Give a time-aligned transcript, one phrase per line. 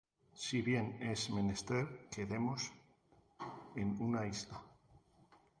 [0.43, 2.71] Si bien es menester que demos
[3.75, 4.59] en una isla.